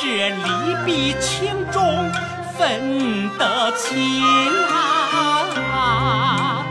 [0.00, 2.10] 这利弊轻重
[2.56, 6.64] 分得清啊，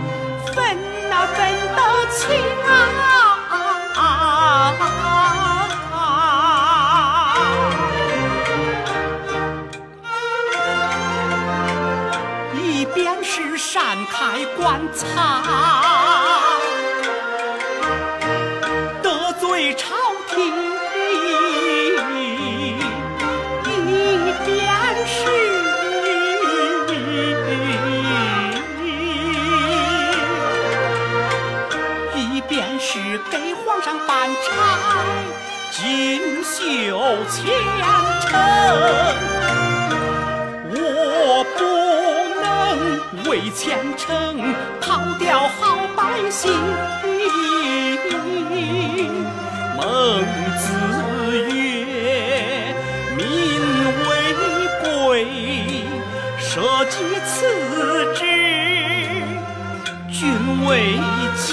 [0.53, 0.77] 分
[1.09, 1.37] 哪分
[1.75, 1.79] 得
[2.11, 2.19] 清
[2.65, 2.67] 啊！
[12.55, 15.05] 一边是山开棺材。
[37.27, 37.37] 前
[38.21, 38.27] 程。
[40.71, 41.59] 我不
[42.41, 42.43] 能
[43.29, 43.67] 为前
[43.97, 44.05] 程
[44.79, 46.51] 抛掉好百姓。
[49.77, 49.83] 孟
[50.57, 50.63] 子
[51.53, 51.55] 曰
[53.15, 53.23] ：“民
[54.07, 54.09] 为
[54.83, 54.83] 贵，
[56.37, 57.33] 社稷次
[58.15, 58.19] 之，
[60.09, 60.17] 君
[60.67, 60.69] 为
[61.37, 61.47] 轻。”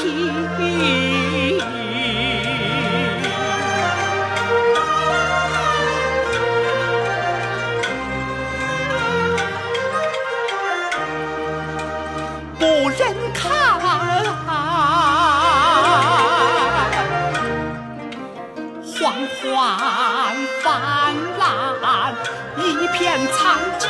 [22.87, 23.89] 一片苍寂，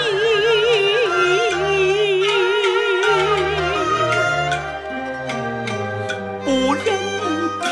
[6.43, 6.87] 不忍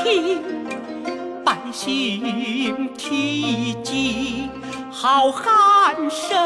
[0.02, 0.42] 听
[1.42, 4.50] 百姓提及
[4.90, 6.36] 好汉声。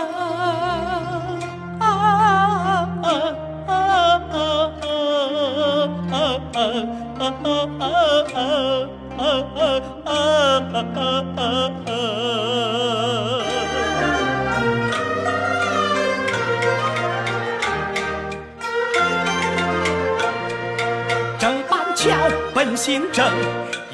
[22.69, 23.25] 本姓郑，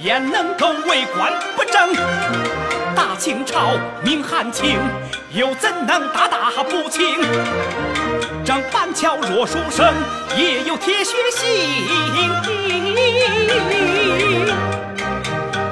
[0.03, 1.95] 焉能够为官不正？
[2.93, 3.71] 大清朝
[4.03, 4.81] 明汉清，
[5.31, 7.23] 又怎能大大不清？
[8.45, 9.95] 郑板桥若书生，
[10.37, 11.47] 也有铁血心，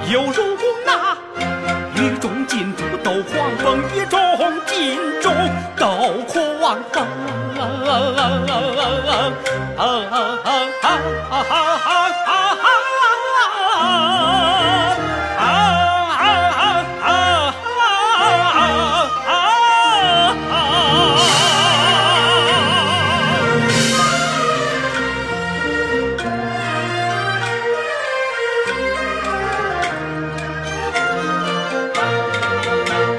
[0.09, 1.17] 犹如那
[1.97, 4.21] 雨中金珠斗黄蜂，雨中
[4.69, 5.29] 金珠
[5.77, 5.89] 斗
[6.29, 7.05] 黄蜂。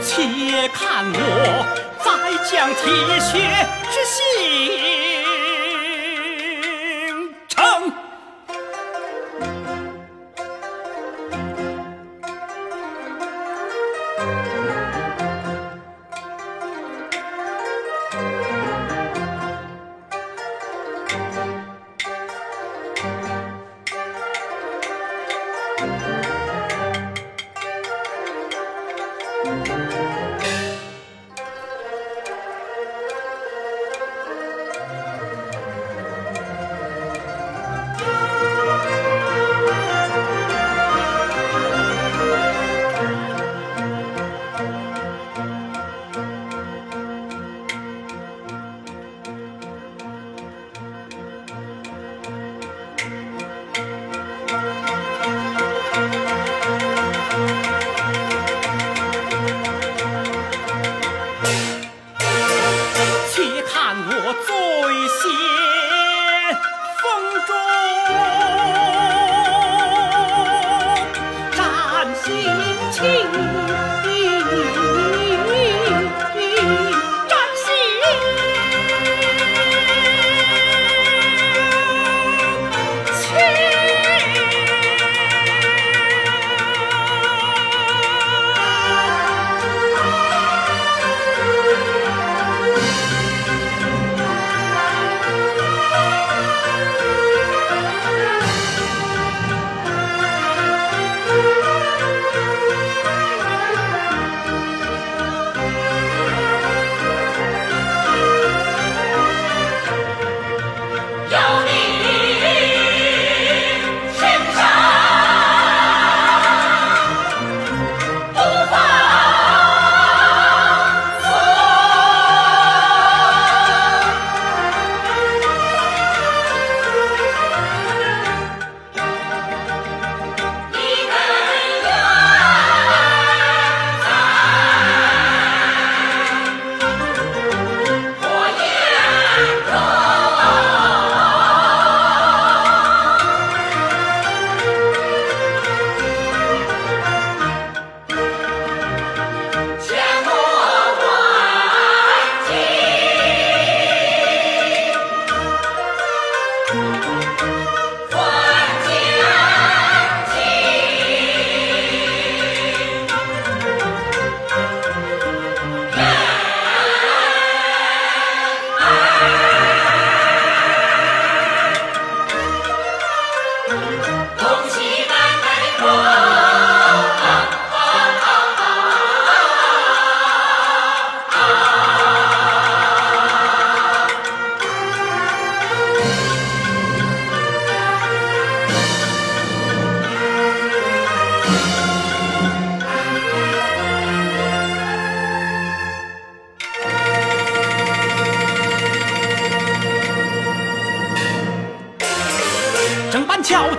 [0.05, 1.66] 且看我
[2.03, 2.11] 再
[2.50, 5.22] 将铁血之心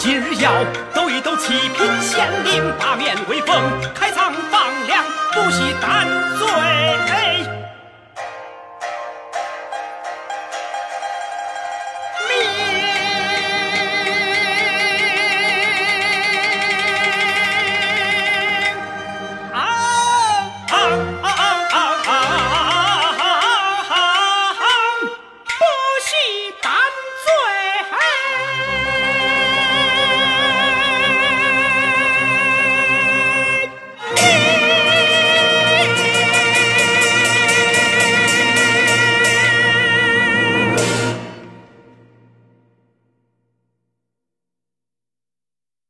[0.04, 0.52] 今日要
[0.94, 3.56] 斗一斗七品县令，八面威风，
[3.94, 4.23] 开仓